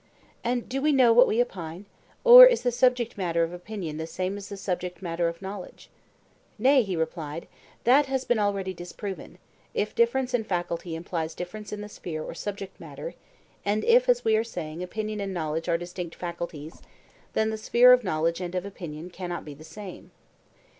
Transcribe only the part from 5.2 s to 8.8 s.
of knowledge? Nay, he replied, that has been already